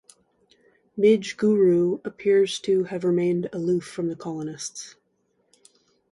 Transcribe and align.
Midgegooroo 0.97 2.01
appears 2.03 2.57
to 2.61 2.85
have 2.85 3.03
remained 3.03 3.47
aloof 3.53 3.85
from 3.85 4.07
the 4.07 4.15
colonists. 4.15 4.95